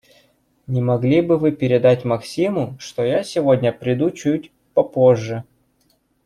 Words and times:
Не 0.65 0.81
могли 0.81 1.21
бы 1.21 1.37
Вы 1.37 1.51
передать 1.51 2.05
Максиму, 2.05 2.75
что 2.79 3.03
я 3.03 3.21
сегодня 3.23 3.71
приду 3.71 4.09
чуть 4.09 4.51
попозже? 4.73 5.43